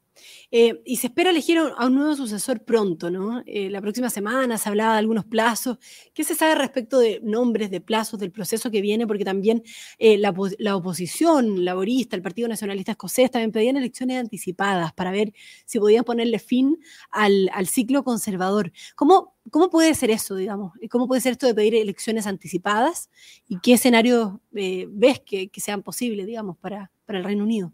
Eh, 0.51 0.81
y 0.85 0.97
se 0.97 1.07
espera 1.07 1.31
elegir 1.31 1.57
a 1.57 1.85
un 1.85 1.95
nuevo 1.95 2.15
sucesor 2.15 2.63
pronto, 2.63 3.09
¿no? 3.09 3.43
Eh, 3.45 3.69
la 3.69 3.81
próxima 3.81 4.09
semana 4.09 4.57
se 4.57 4.69
hablaba 4.69 4.93
de 4.93 4.99
algunos 4.99 5.25
plazos. 5.25 5.77
¿Qué 6.13 6.23
se 6.23 6.35
sabe 6.35 6.55
respecto 6.55 6.99
de 6.99 7.19
nombres, 7.23 7.71
de 7.71 7.81
plazos, 7.81 8.19
del 8.19 8.31
proceso 8.31 8.71
que 8.71 8.81
viene? 8.81 9.07
Porque 9.07 9.25
también 9.25 9.63
eh, 9.99 10.17
la, 10.17 10.75
oposición 10.75 11.65
laborista, 11.65 12.15
el 12.15 12.21
Partido 12.21 12.47
Nacionalista 12.47 12.91
Escocés, 12.91 13.31
también 13.31 13.51
pedían 13.51 13.77
elecciones 13.77 14.19
anticipadas 14.19 14.93
para 14.93 15.11
ver 15.11 15.33
si 15.65 15.79
podían 15.79 16.03
ponerle 16.03 16.39
fin 16.39 16.77
al, 17.11 17.49
ciclo 17.67 18.03
conservador. 18.03 18.71
¿Cómo, 18.95 19.35
¿Cómo 19.51 19.69
puede 19.69 19.93
ser 19.95 20.11
eso, 20.11 20.35
digamos? 20.35 20.73
¿Cómo 20.89 21.07
puede 21.07 21.21
ser 21.21 21.33
esto 21.33 21.47
de 21.47 21.55
pedir 21.55 21.75
elecciones 21.75 22.27
anticipadas? 22.27 23.09
¿Y 23.47 23.59
qué 23.59 23.73
escenarios 23.73 24.33
ves 24.51 25.19
que, 25.25 25.49
sean 25.57 25.83
posibles, 25.83 26.25
digamos, 26.27 26.57
para, 26.57 26.91
para 27.05 27.19
el 27.19 27.25
Reino 27.25 27.43
Unido? 27.43 27.73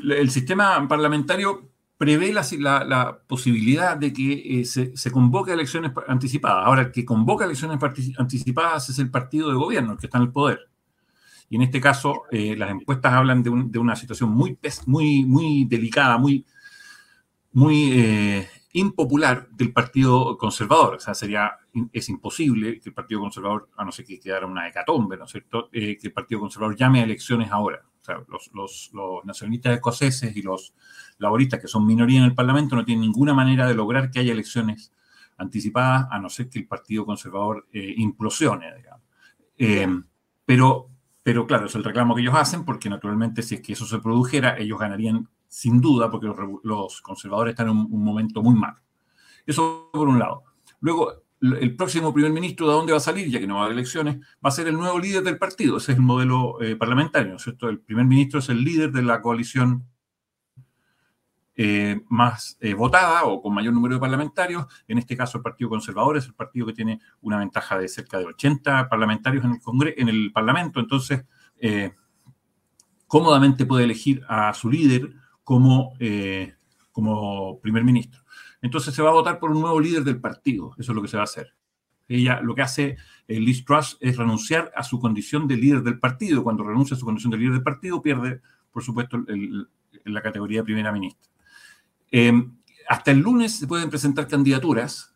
El 0.00 0.30
sistema 0.30 0.86
parlamentario 0.88 1.70
prevé 1.98 2.32
la, 2.32 3.18
posibilidad 3.26 3.96
de 3.96 4.12
que 4.12 4.60
eh, 4.60 4.64
se, 4.64 5.10
convoque 5.10 5.52
elecciones 5.52 5.92
anticipadas. 6.06 6.66
Ahora, 6.66 6.82
el 6.82 6.92
que 6.92 7.04
convoca 7.04 7.44
elecciones 7.44 7.78
anticipadas 8.18 8.90
es 8.90 8.98
el 8.98 9.10
partido 9.10 9.48
de 9.48 9.56
gobierno, 9.56 9.92
el 9.92 9.98
que 9.98 10.06
está 10.06 10.18
en 10.18 10.24
el 10.24 10.32
poder. 10.32 10.68
Y 11.48 11.56
en 11.56 11.62
este 11.62 11.80
caso, 11.80 12.24
eh, 12.30 12.56
las 12.56 12.70
encuestas 12.70 13.12
hablan 13.12 13.42
de, 13.42 13.78
una 13.78 13.96
situación 13.96 14.30
muy, 14.30 14.58
muy, 14.86 15.64
delicada, 15.64 16.18
muy, 16.18 16.44
muy 17.52 17.92
eh, 17.92 18.48
impopular 18.72 19.48
del 19.50 19.72
Partido 19.72 20.36
Conservador. 20.36 20.96
O 20.96 21.00
sea, 21.00 21.14
sería, 21.14 21.52
es 21.92 22.08
imposible 22.08 22.80
que 22.80 22.90
el 22.90 22.94
Partido 22.94 23.20
Conservador, 23.20 23.70
a 23.76 23.84
no 23.84 23.92
ser 23.92 24.04
que 24.04 24.18
quedara 24.18 24.46
una 24.46 24.68
hecatombe, 24.68 25.16
¿no 25.16 25.24
es 25.24 25.30
cierto?, 25.30 25.70
que 25.70 25.98
el 26.02 26.12
Partido 26.12 26.40
Conservador 26.40 26.76
llame 26.76 27.00
a 27.00 27.04
elecciones 27.04 27.50
ahora 27.50 27.80
los, 28.28 28.90
nacionalistas 29.24 29.74
escoceses 29.74 30.36
y 30.36 30.42
los 30.42 30.74
laboristas, 31.18 31.60
que 31.60 31.68
son 31.68 31.86
minoría 31.86 32.18
en 32.18 32.24
el 32.24 32.34
Parlamento, 32.34 32.76
no 32.76 32.84
tienen 32.84 33.02
ninguna 33.02 33.34
manera 33.34 33.66
de 33.66 33.74
lograr 33.74 34.10
que 34.10 34.20
haya 34.20 34.32
elecciones 34.32 34.92
anticipadas, 35.38 36.06
a 36.10 36.18
no 36.18 36.28
ser 36.28 36.48
que 36.48 36.58
el 36.58 36.66
Partido 36.66 37.04
Conservador 37.04 37.66
eh, 37.72 37.94
implosione, 37.98 38.74
digamos. 38.76 39.02
Eh, 39.58 39.88
pero, 40.44 40.88
pero 41.22 41.46
claro, 41.46 41.66
es 41.66 41.74
el 41.74 41.84
reclamo 41.84 42.14
que 42.14 42.22
ellos 42.22 42.34
hacen, 42.34 42.64
porque 42.64 42.88
naturalmente 42.88 43.42
si 43.42 43.56
es 43.56 43.60
que 43.60 43.72
eso 43.72 43.86
se 43.86 43.98
produjera, 43.98 44.56
ellos 44.58 44.78
ganarían 44.78 45.28
sin 45.48 45.80
duda, 45.80 46.10
porque 46.10 46.30
los, 46.62 47.00
conservadores 47.02 47.52
están 47.52 47.68
en 47.68 47.76
un, 47.76 48.04
momento 48.04 48.42
muy 48.42 48.54
malo. 48.54 48.78
Eso 49.44 49.90
por 49.92 50.08
un 50.08 50.18
lado. 50.18 50.44
Luego, 50.80 51.25
el 51.40 51.76
próximo 51.76 52.12
primer 52.14 52.32
ministro 52.32 52.66
de 52.66 52.72
dónde 52.72 52.92
va 52.92 52.98
a 52.98 53.00
salir, 53.00 53.28
ya 53.28 53.38
que 53.38 53.46
no 53.46 53.56
va 53.56 53.62
a 53.62 53.64
haber 53.64 53.76
elecciones, 53.76 54.16
va 54.16 54.48
a 54.48 54.50
ser 54.50 54.68
el 54.68 54.74
nuevo 54.74 54.98
líder 54.98 55.22
del 55.22 55.38
partido. 55.38 55.76
Ese 55.76 55.92
es 55.92 55.98
el 55.98 56.04
modelo 56.04 56.60
eh, 56.62 56.76
parlamentario, 56.76 57.38
cierto? 57.38 57.68
El 57.68 57.80
primer 57.80 58.06
ministro 58.06 58.40
es 58.40 58.48
el 58.48 58.64
líder 58.64 58.90
de 58.90 59.02
la 59.02 59.20
coalición 59.20 59.86
eh, 61.54 62.00
más 62.08 62.56
eh, 62.60 62.74
votada 62.74 63.24
o 63.24 63.42
con 63.42 63.54
mayor 63.54 63.74
número 63.74 63.94
de 63.94 64.00
parlamentarios. 64.00 64.66
En 64.88 64.98
este 64.98 65.16
caso, 65.16 65.38
el 65.38 65.42
Partido 65.42 65.70
Conservador 65.70 66.16
es 66.16 66.26
el 66.26 66.34
partido 66.34 66.66
que 66.66 66.72
tiene 66.72 67.00
una 67.20 67.38
ventaja 67.38 67.78
de 67.78 67.88
cerca 67.88 68.18
de 68.18 68.26
80 68.26 68.88
parlamentarios 68.88 69.44
en 69.44 69.52
el, 69.52 69.60
Congreso, 69.60 69.94
en 69.98 70.08
el 70.08 70.32
Parlamento. 70.32 70.80
Entonces, 70.80 71.24
cómodamente 73.06 73.66
puede 73.66 73.84
elegir 73.84 74.22
a 74.28 74.52
su 74.54 74.70
líder 74.70 75.12
como, 75.44 75.94
como 76.92 77.60
primer 77.60 77.84
ministro. 77.84 78.20
Entonces 78.62 78.94
se 78.94 79.02
va 79.02 79.10
a 79.10 79.14
votar 79.14 79.38
por 79.38 79.50
un 79.50 79.60
nuevo 79.60 79.80
líder 79.80 80.04
del 80.04 80.20
partido. 80.20 80.74
Eso 80.78 80.92
es 80.92 80.96
lo 80.96 81.02
que 81.02 81.08
se 81.08 81.16
va 81.16 81.22
a 81.22 81.24
hacer. 81.24 81.54
Ella 82.08 82.40
lo 82.40 82.54
que 82.54 82.62
hace 82.62 82.96
el 83.26 83.44
Liz 83.44 83.64
Truss 83.64 83.96
es 84.00 84.16
renunciar 84.16 84.72
a 84.76 84.82
su 84.82 85.00
condición 85.00 85.48
de 85.48 85.56
líder 85.56 85.82
del 85.82 85.98
partido. 85.98 86.42
Cuando 86.42 86.62
renuncia 86.62 86.96
a 86.96 86.98
su 87.00 87.04
condición 87.04 87.30
de 87.32 87.38
líder 87.38 87.52
del 87.54 87.62
partido, 87.62 88.00
pierde, 88.00 88.40
por 88.70 88.82
supuesto, 88.82 89.24
la 90.04 90.22
categoría 90.22 90.60
de 90.60 90.64
primera 90.64 90.92
ministra. 90.92 91.30
Em, 92.10 92.56
hasta 92.88 93.10
el 93.10 93.18
lunes 93.18 93.58
se 93.58 93.66
pueden 93.66 93.90
presentar 93.90 94.28
candidaturas. 94.28 95.14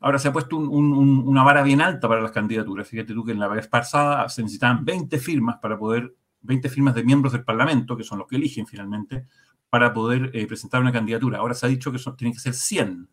Ahora 0.00 0.18
se 0.18 0.28
ha 0.28 0.32
puesto 0.32 0.56
una 0.56 1.44
vara 1.44 1.62
bien 1.62 1.80
alta 1.80 2.08
para 2.08 2.20
las 2.20 2.32
candidaturas. 2.32 2.88
Fíjate 2.88 3.14
tú 3.14 3.24
que 3.24 3.32
en 3.32 3.38
la 3.38 3.46
vez 3.46 3.68
pasada 3.68 4.28
se 4.28 4.42
necesitaban 4.42 4.84
20 4.84 5.16
firmas 5.18 5.58
para 5.62 5.78
poder, 5.78 6.12
20 6.40 6.68
firmas 6.68 6.96
de 6.96 7.04
miembros 7.04 7.32
del 7.32 7.44
Parlamento, 7.44 7.96
que 7.96 8.02
son 8.02 8.18
los 8.18 8.26
que 8.26 8.34
eligen 8.34 8.66
finalmente, 8.66 9.26
para 9.72 9.94
poder 9.94 10.30
eh, 10.34 10.46
presentar 10.46 10.82
una 10.82 10.92
candidatura. 10.92 11.38
Ahora 11.38 11.54
se 11.54 11.64
ha 11.64 11.68
dicho 11.70 11.90
que 11.90 11.98
son, 11.98 12.14
tienen 12.14 12.34
que 12.34 12.40
ser 12.40 12.52
100. 12.52 13.08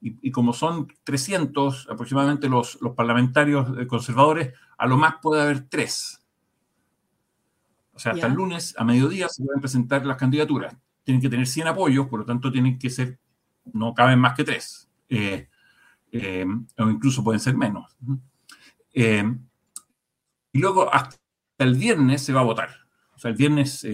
Y, 0.00 0.30
como 0.30 0.54
son 0.54 0.88
300 1.04 1.88
aproximadamente 1.90 2.48
los, 2.48 2.80
los 2.80 2.94
parlamentarios 2.94 3.78
eh, 3.78 3.86
conservadores, 3.86 4.54
a 4.78 4.86
lo 4.86 4.96
más 4.96 5.16
puede 5.20 5.42
haber 5.42 5.68
tres. 5.68 6.24
O 7.92 7.98
sea, 7.98 8.12
hasta 8.12 8.26
el 8.26 8.32
lunes 8.32 8.74
a 8.78 8.84
mediodía 8.84 9.28
se 9.28 9.44
pueden 9.44 9.60
presentar 9.60 10.06
las 10.06 10.16
candidaturas. 10.16 10.74
Tienen 11.04 11.20
que 11.20 11.28
tener 11.28 11.46
100 11.46 11.66
apoyos, 11.68 12.06
por 12.06 12.20
lo 12.20 12.24
tanto 12.24 12.50
tienen 12.50 12.78
que 12.78 12.88
ser, 12.88 13.18
no 13.70 13.92
caben 13.92 14.20
más 14.20 14.34
que 14.34 14.44
tres. 14.44 14.88
Eh, 15.10 15.46
o 16.78 16.88
incluso 16.88 17.22
pueden 17.22 17.40
ser 17.40 17.54
menos. 17.54 17.98
y 18.94 20.58
luego 20.58 20.92
hasta 20.92 21.18
el 21.58 21.74
viernes 21.74 22.22
se 22.22 22.32
va 22.32 22.40
a 22.40 22.44
votar. 22.44 22.70
O 23.14 23.18
sea, 23.18 23.30
el 23.30 23.36
viernes 23.36 23.84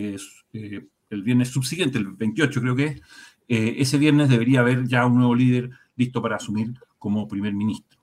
el 1.11 1.23
viernes 1.23 1.49
subsiguiente, 1.49 1.99
el 1.99 2.07
28 2.09 2.61
creo 2.61 2.77
que 2.77 2.85
es, 2.87 3.03
eh, 3.49 3.75
ese 3.79 3.99
viernes 3.99 4.29
debería 4.29 4.61
haber 4.61 4.87
ya 4.87 5.05
un 5.05 5.17
nuevo 5.17 5.35
líder 5.35 5.71
listo 5.97 6.23
para 6.23 6.37
asumir 6.37 6.73
como 6.99 7.27
primer 7.27 7.53
ministro. 7.53 7.99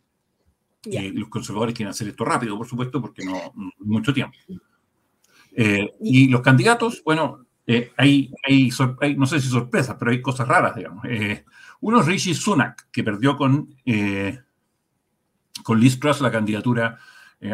Eh, 0.83 1.11
los 1.13 1.29
conservadores 1.29 1.73
quieren 1.73 1.91
hacer 1.91 2.09
esto 2.09 2.25
rápido, 2.25 2.57
por 2.57 2.67
supuesto, 2.67 3.01
porque 3.01 3.25
no, 3.25 3.53
mucho 3.79 4.13
tiempo. 4.13 4.37
Eh, 5.55 5.93
y 6.01 6.27
los 6.27 6.41
candidatos, 6.41 7.01
bueno, 7.03 7.45
hay, 7.97 8.31
hay, 8.43 9.15
no 9.15 9.25
sé 9.25 9.39
si 9.39 9.49
sorpresas, 9.49 9.95
pero 9.97 10.11
hay 10.11 10.21
cosas 10.21 10.47
raras, 10.47 10.75
digamos. 10.75 11.03
uno 11.81 11.99
es 11.99 12.05
Rishi 12.05 12.33
Sunak, 12.33 12.89
que 12.91 13.03
perdió 13.03 13.35
con, 13.35 13.73
con 15.63 15.79
Liz 15.79 15.99
Truss 15.99 16.21
la 16.21 16.31
candidatura 16.31 16.99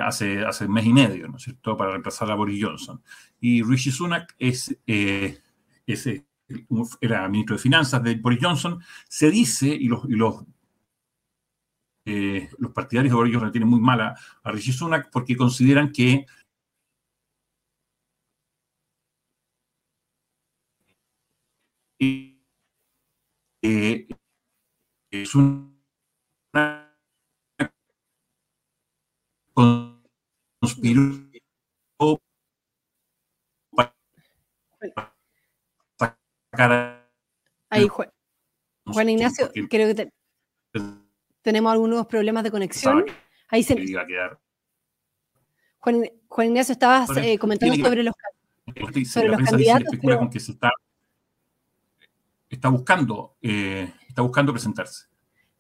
hace, 0.02 0.44
hace 0.46 0.66
un 0.66 0.74
mes 0.74 0.86
y 0.86 0.94
medio, 0.94 1.28
¿no 1.28 1.38
es 1.38 1.44
cierto?, 1.44 1.76
para 1.78 1.92
reemplazar 1.92 2.30
a 2.32 2.36
Boris 2.36 2.64
Johnson. 2.64 3.02
Y 3.40 3.64
Rishi 3.64 3.92
Sunak 3.92 4.36
es 4.40 4.78
ese 5.86 6.26
era 7.02 7.28
ministro 7.30 7.56
de 7.56 7.62
Finanzas 7.62 8.04
de 8.04 8.16
Boris 8.16 8.40
Johnson, 8.42 8.82
se 9.08 9.30
dice, 9.30 9.68
y 9.68 9.88
los, 9.88 10.04
los, 10.06 10.44
eh, 12.06 12.50
los 12.58 12.72
partidarios 12.72 13.12
de 13.12 13.16
Boris 13.16 13.34
Johnson 13.34 13.52
tienen 13.52 13.70
muy 13.70 13.80
mala 13.80 14.16
a 14.44 14.52
Rishi 14.52 14.72
Sunak 14.74 15.10
porque 15.12 15.36
consideran 15.38 15.92
que 15.92 16.26
eh, 23.62 24.08
es 25.12 25.36
una 25.36 26.83
conspiración 29.54 31.34
Ahí, 37.70 37.88
Juan, 37.88 39.10
Ignacio, 39.10 39.50
creo 39.70 39.96
que 39.96 40.10
tenemos 41.42 41.72
algunos 41.72 42.06
problemas 42.06 42.44
de 42.44 42.52
conexión. 42.52 43.06
Ahí 43.50 43.64
se... 43.64 43.76
Juan, 45.80 46.04
Juan, 46.28 46.48
Ignacio, 46.48 46.74
estabas 46.74 47.10
eh, 47.18 47.38
comentando 47.38 47.76
sobre 47.76 48.04
los, 48.04 48.14
sobre 49.10 49.30
los 49.30 49.42
candidatos. 49.42 50.00
con 50.00 50.30
que 50.30 50.40
se 50.40 50.52
está, 50.52 50.72
está 52.50 52.70
buscando, 52.70 53.36
eh, 53.42 53.92
está 54.08 54.22
buscando 54.22 54.54
presentarse. 54.54 55.08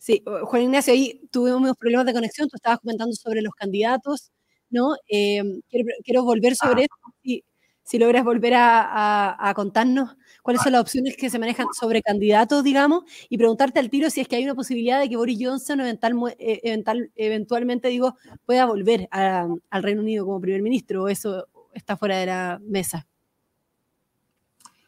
Sí, 0.03 0.21
Juan 0.25 0.63
Ignacio, 0.63 0.91
ahí 0.91 1.21
tuvimos 1.31 1.61
unos 1.61 1.77
problemas 1.77 2.05
de 2.05 2.11
conexión, 2.11 2.49
tú 2.49 2.57
estabas 2.57 2.79
comentando 2.81 3.13
sobre 3.15 3.41
los 3.41 3.53
candidatos, 3.53 4.33
¿no? 4.69 4.95
Eh, 5.07 5.41
quiero, 5.69 5.87
quiero, 6.03 6.23
volver 6.25 6.57
sobre 6.57 6.81
ah. 6.81 6.85
eso, 6.85 7.15
si, 7.23 7.45
si 7.83 7.99
logras 7.99 8.25
volver 8.25 8.53
a, 8.55 9.49
a 9.49 9.53
contarnos 9.53 10.17
cuáles 10.41 10.61
son 10.61 10.73
las 10.73 10.81
opciones 10.81 11.15
que 11.15 11.29
se 11.29 11.39
manejan 11.39 11.67
sobre 11.71 12.01
candidatos, 12.01 12.65
digamos, 12.65 13.05
y 13.29 13.37
preguntarte 13.37 13.79
al 13.79 13.89
tiro 13.89 14.09
si 14.09 14.19
es 14.19 14.27
que 14.27 14.35
hay 14.35 14.43
una 14.43 14.55
posibilidad 14.55 14.99
de 14.99 15.07
que 15.07 15.15
Boris 15.15 15.39
Johnson 15.41 15.79
eh, 15.79 17.07
eventualmente, 17.15 17.87
digo, 17.87 18.17
pueda 18.45 18.65
volver 18.65 19.07
al 19.09 19.83
Reino 19.83 20.01
Unido 20.01 20.25
como 20.25 20.41
primer 20.41 20.61
ministro, 20.61 21.03
o 21.03 21.07
eso 21.07 21.47
está 21.73 21.95
fuera 21.95 22.17
de 22.17 22.25
la 22.25 22.59
mesa. 22.61 23.07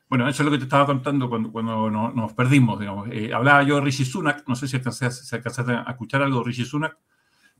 Bueno, 0.08 0.30
eso 0.30 0.44
es 0.44 0.46
lo 0.46 0.52
que 0.52 0.60
te 0.60 0.66
estaba 0.66 0.86
contando 0.86 1.28
cuando, 1.30 1.52
cuando 1.52 1.90
nos, 1.90 2.34
perdimos, 2.34 2.80
digamos. 2.80 3.10
Eh, 3.12 3.34
hablaba 3.34 3.64
yo 3.64 3.76
de 3.76 3.82
Rishi 3.82 4.06
Sunak, 4.06 4.48
no 4.48 4.56
sé 4.56 4.68
si 4.68 4.76
alcanzaste, 4.76 5.74
a 5.74 5.86
escuchar 5.90 6.22
algo 6.22 6.40
de 6.40 6.46
Rishi 6.46 6.64
Sunak, 6.64 6.98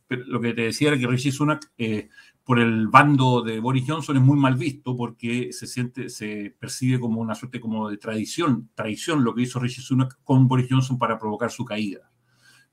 pero 0.08 0.24
lo 0.26 0.40
que 0.40 0.54
te 0.54 0.62
decía 0.62 0.90
era 0.90 0.98
que 0.98 1.08
Rishi 1.08 1.32
Sunak 1.32 1.72
eh, 1.78 2.10
por 2.44 2.60
el 2.60 2.88
bando 2.88 3.42
de 3.42 3.60
Boris 3.60 3.86
Johnson 3.88 4.18
es 4.18 4.22
muy 4.22 4.38
mal 4.38 4.56
visto 4.56 4.96
porque 4.96 5.52
se 5.52 5.66
siente, 5.66 6.10
se 6.10 6.56
percibe 6.60 7.00
como 7.00 7.20
una 7.20 7.34
suerte 7.34 7.60
como 7.60 7.90
de 7.90 7.98
tradición, 7.98 8.70
traición 8.76 9.24
lo 9.24 9.34
que 9.34 9.42
hizo 9.42 9.60
Rishi 9.60 9.82
Sunak 9.82 10.20
con 10.24 10.48
Boris 10.48 10.68
Johnson 10.70 11.00
para 11.00 11.18
provocar 11.18 11.50
su 11.50 11.66
caída. 11.66 12.12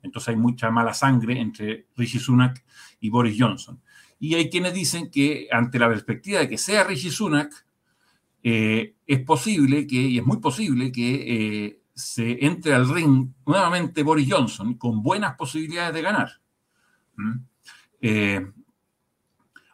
Entonces 0.02 0.28
hay 0.28 0.36
mucha 0.36 0.70
mala 0.70 0.92
sangre 0.92 1.40
entre 1.40 1.86
Rishi 1.96 2.18
Sunak 2.18 2.62
y 3.00 3.08
Boris 3.08 3.36
Johnson. 3.38 3.80
Y 4.18 4.34
hay 4.34 4.50
quienes 4.50 4.74
dicen 4.74 5.10
que 5.10 5.48
ante 5.50 5.78
la 5.78 5.88
perspectiva 5.88 6.40
de 6.40 6.48
que 6.48 6.58
sea 6.58 6.84
Rishi 6.84 7.10
Sunak, 7.10 7.50
eh, 8.42 8.96
es 9.06 9.20
posible 9.20 9.86
que, 9.86 9.96
y 9.96 10.18
es 10.18 10.26
muy 10.26 10.38
posible 10.38 10.90
que 10.90 11.66
eh, 11.66 11.82
se 11.94 12.44
entre 12.44 12.74
al 12.74 12.88
ring 12.88 13.28
nuevamente 13.46 14.02
Boris 14.02 14.28
Johnson 14.30 14.74
con 14.74 15.02
buenas 15.02 15.36
posibilidades 15.36 15.94
de 15.94 16.02
ganar. 16.02 16.32
¿Mm? 17.16 17.32
Eh, 18.00 18.52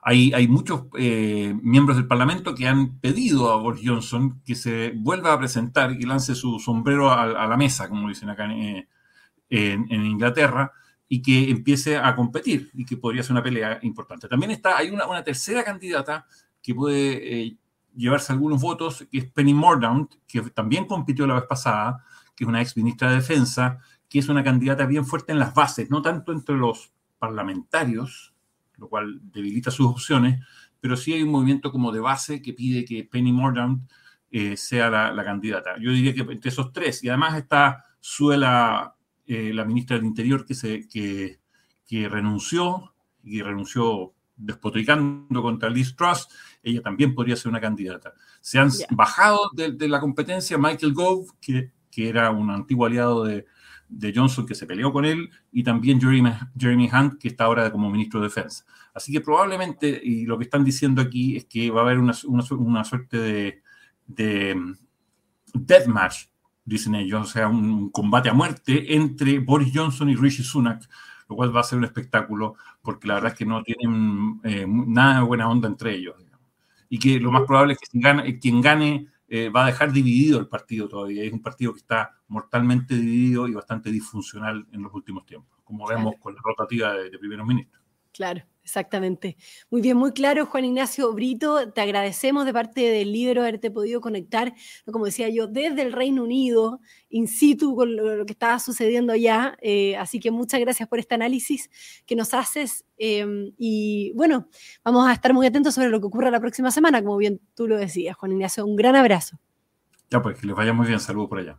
hay, 0.03 0.49
muchos 0.49 0.85
eh, 0.99 1.55
miembros 1.63 1.99
del 1.99 2.07
Parlamento 2.07 2.55
que 2.55 2.67
han 2.67 2.99
pedido 2.99 3.53
a 3.53 3.57
Boris 3.57 3.83
Johnson 3.85 4.41
que 4.43 4.55
se 4.55 4.93
vuelva 4.97 5.35
a 5.35 5.39
presentar 5.39 5.93
y 5.93 6.03
lance 6.05 6.35
su 6.35 6.59
sombrero 6.59 7.13
a, 7.13 7.47
la 7.47 7.57
mesa, 7.59 7.91
como 7.91 8.09
dicen 8.09 8.31
acá 8.31 8.49
en, 8.51 8.87
Inglaterra, 9.91 10.73
y 11.09 11.21
que 11.21 11.51
empiece 11.51 11.99
a 11.99 12.17
competir 12.17 12.71
y 12.73 12.87
que 12.87 12.97
podría 12.97 13.23
ser 13.23 13.33
una 13.33 13.43
pelea 13.43 13.81
importante. 13.83 14.29
También 14.29 14.51
está, 14.51 14.79
hay 14.79 14.89
una, 14.89 15.23
tercera 15.23 15.63
candidata 15.63 16.27
que 16.63 16.75
puede 16.75 17.59
llevarse 17.99 18.33
algunos 18.33 18.62
votos, 18.62 19.07
que 19.11 19.19
es 19.19 19.31
Penny 19.31 19.52
Mordaunt, 19.52 20.14
que 20.26 20.40
también 20.50 20.87
compitió 20.87 21.26
la 21.26 21.35
vez 21.35 21.45
pasada, 21.45 22.05
que 22.35 22.45
es 22.45 22.49
una 22.49 22.62
ex 22.62 22.76
ministra 22.76 23.11
de 23.11 23.17
Defensa, 23.17 23.78
que 24.09 24.21
es 24.21 24.28
una 24.28 24.45
candidata 24.45 24.87
bien 24.87 25.05
fuerte 25.05 25.33
en 25.33 25.38
las 25.38 25.52
bases, 25.52 25.90
no 25.90 26.00
tanto 26.00 26.33
entre 26.33 26.57
los 26.57 26.93
parlamentarios, 27.19 28.35
lo 28.76 28.88
cual 28.88 29.21
debilita 29.23 29.71
sus 29.71 29.87
opciones, 29.87 30.40
pero 30.81 30.97
sí 30.97 31.12
hay 31.12 31.23
un 31.23 31.31
movimiento 31.31 31.73
como 31.73 31.90
de 31.90 32.00
base 32.00 32.40
que 32.40 32.52
pide 32.52 32.85
que 32.85 33.05
Penny 33.05 33.33
Mordaunt 33.33 33.90
eh, 34.31 34.57
sea 34.57 34.88
la, 34.88 35.25
candidata. 35.25 35.76
Yo 35.81 35.90
diría 35.90 36.14
que 36.14 36.21
entre 36.21 36.50
esos 36.50 36.73
tres, 36.73 37.02
y 37.02 37.09
además 37.09 37.37
está 37.37 37.85
Suela, 38.00 38.95
eh, 39.26 39.52
la 39.52 39.64
ministra 39.64 39.97
del 39.97 40.07
Interior, 40.07 40.47
que, 40.47 40.55
se, 40.55 40.87
que, 40.88 41.40
que 41.85 42.09
renunció, 42.09 42.95
y 43.25 43.43
renunció 43.43 44.14
despotricando 44.37 45.43
contra 45.43 45.69
Liz 45.69 45.97
Truss, 45.97 46.28
ella 46.71 46.83
también 46.83 47.15
podría 47.15 47.37
ser 47.37 47.51
una 47.51 47.61
candidata. 47.61 48.13
Se 48.41 48.59
han 48.59 48.71
bajado 48.91 49.51
de, 49.55 49.89
la 49.89 50.01
competencia 50.01 50.59
Michael 50.59 50.93
Gove, 50.93 51.29
que, 51.41 51.73
que, 51.91 52.09
era 52.09 52.31
un 52.31 52.51
antiguo 52.51 52.87
aliado 52.87 53.25
de, 53.25 53.47
de, 53.89 54.13
Johnson 54.15 54.47
que 54.47 54.55
se 54.55 54.67
peleó 54.67 54.93
con 54.93 55.05
él, 55.05 55.31
y 55.53 55.63
también 55.63 56.01
Jeremy, 56.01 56.33
Jeremy 56.57 56.91
Hunt, 56.93 57.19
que 57.19 57.29
está 57.29 57.45
ahora 57.45 57.71
como 57.71 57.91
ministro 57.91 58.21
de 58.21 58.29
Defensa. 58.29 58.65
Así 58.95 59.13
que 59.13 59.21
probablemente, 59.21 60.01
y 60.03 60.27
lo 60.27 60.39
que 60.39 60.45
están 60.45 60.65
diciendo 60.65 61.01
aquí 61.01 61.37
es 61.37 61.45
que 61.45 61.71
va 61.71 61.81
a 61.81 61.85
haber 61.85 61.99
una, 61.99 62.15
una, 62.27 62.85
suerte 62.85 63.17
de, 63.17 63.63
de 64.07 64.55
mm, 64.55 64.75
deathmatch, 65.55 66.27
dicen 66.65 66.95
ellos, 66.95 67.23
o 67.23 67.33
sea, 67.33 67.49
un 67.49 67.91
combate 67.91 68.29
a 68.29 68.35
muerte 68.35 68.95
entre 68.95 69.39
Boris 69.39 69.73
Johnson 69.75 70.11
y 70.11 70.17
Rishi 70.17 70.43
Sunak, 70.43 70.89
lo 71.29 71.37
cual 71.37 71.55
va 71.55 71.61
a 71.61 71.65
ser 71.65 71.79
un 71.79 71.85
espectáculo, 71.85 72.57
porque 72.83 73.09
la 73.09 73.15
verdad 73.15 73.33
es 73.33 73.39
que 73.39 73.47
no 73.47 73.63
tienen 73.63 74.41
eh, 74.45 74.67
nada 74.67 75.21
de 75.21 75.27
buena 75.27 75.49
onda 75.49 75.69
entre 75.69 75.95
ellos. 75.95 76.17
Y 76.88 76.99
que 76.99 77.21
lo 77.21 77.30
más 77.30 77.42
probable 77.42 77.75
es 77.75 77.78
que 77.78 77.87
quien 77.87 78.02
gane, 78.02 78.38
quien 78.38 78.61
gane 78.61 79.07
eh, 79.28 79.50
va 79.50 79.64
a 79.64 79.66
dejar 79.66 79.92
dividido 79.92 80.38
el 80.38 80.49
partido 80.49 80.88
todavía. 80.88 81.23
Es 81.23 81.33
un 81.33 81.42
partido 81.42 81.73
que 81.73 81.80
está 81.80 82.16
mortalmente 82.28 82.95
dividido 82.95 83.47
y 83.49 83.52
bastante 83.52 83.90
disfuncional 83.90 84.66
en 84.73 84.83
los 84.83 84.92
últimos 84.95 85.26
tiempos, 85.26 85.59
como 85.64 85.87
vemos 85.87 86.14
con 86.21 86.35
la 86.35 86.40
rotativa 86.42 86.95
de, 86.95 87.11
de 87.11 87.18
primeros 87.18 87.47
ministros. 87.47 87.83
Claro. 88.12 88.42
Exactamente. 88.69 89.39
Muy 89.71 89.81
bien, 89.81 89.97
muy 89.97 90.13
claro, 90.13 90.45
Juan 90.45 90.67
Ignacio 90.67 91.11
Brito. 91.15 91.73
Te 91.73 91.81
agradecemos 91.81 92.45
de 92.45 92.53
parte 92.53 92.83
del 92.83 93.15
libro 93.15 93.41
haberte 93.41 93.71
podido 93.71 94.03
conectar, 94.03 94.53
como 94.93 95.07
decía 95.07 95.31
yo, 95.31 95.47
desde 95.47 95.81
el 95.81 95.91
Reino 95.95 96.23
Unido, 96.23 96.83
in 97.09 97.29
situ 97.29 97.75
con 97.75 97.97
lo, 97.97 98.27
que 98.27 98.33
estaba 98.35 98.59
sucediendo 98.59 99.15
allá. 99.15 99.57
Eh, 99.63 99.97
así 99.97 100.21
que 100.21 100.31
muchas 100.31 100.61
gracias 100.61 100.87
por 100.87 100.99
este 100.99 101.15
análisis 101.15 101.71
que 102.05 102.15
nos 102.15 102.35
haces. 102.35 102.85
Em, 102.99 103.53
y 103.57 104.13
bueno, 104.15 104.51
vamos 104.85 105.09
a 105.09 105.15
estar 105.15 105.33
muy 105.33 105.47
atentos 105.47 105.75
sobre 105.75 105.89
lo 105.89 105.99
que 105.99 106.07
ocurra 106.07 106.31
la 106.31 106.39
próxima 106.39 106.71
semana, 106.71 107.03
como 107.03 107.17
bien 107.17 107.41
tú 107.55 107.69
lo 107.69 107.79
decías, 107.79 108.17
Juan 108.17 108.33
Ignacio. 108.33 108.67
Un 108.67 108.77
gran 108.77 108.97
abrazo. 108.97 109.41
Ya, 110.11 110.21
pues 110.21 110.39
que 110.39 110.47
les 110.47 110.55
vaya 110.55 110.75
muy 110.75 110.87
bien. 110.87 111.01
Saludos 111.01 111.31
por 111.31 111.39
allá. 111.39 111.59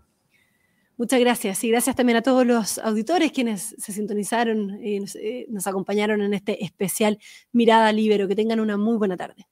Muchas 0.99 1.21
gracias 1.21 1.63
y 1.63 1.69
gracias 1.69 1.95
también 1.95 2.17
a 2.17 2.21
todos 2.21 2.45
los 2.45 2.77
auditores 2.79 3.31
quienes 3.31 3.73
se 3.77 3.93
sintonizaron 3.93 4.83
y 4.83 4.97
eh, 5.17 5.45
nos, 5.47 5.65
acompañaron 5.65 6.21
en 6.21 6.33
este 6.33 6.61
especial 6.65 7.19
Mirada 7.53 7.93
Libero. 7.93 8.27
Que 8.27 8.35
tengan 8.35 8.59
una 8.59 8.75
muy 8.75 8.97
buena 8.97 9.15
tarde. 9.15 9.47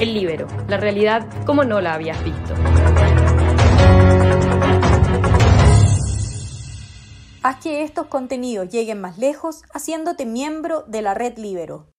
El 0.00 0.14
Libero, 0.14 0.48
la 0.66 0.76
realidad 0.76 1.28
como 1.46 1.62
no 1.62 1.80
la 1.80 1.94
habías 1.94 2.24
visto. 2.24 2.54
Haz 7.44 7.62
que 7.62 7.84
estos 7.84 8.08
contenidos 8.08 8.68
lleguen 8.68 9.00
más 9.00 9.16
lejos 9.16 9.62
haciéndote 9.72 10.26
miembro 10.26 10.82
de 10.88 11.02
la 11.02 11.14
red 11.14 11.38
Libero. 11.38 11.93